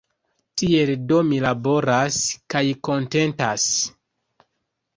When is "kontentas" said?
2.89-3.69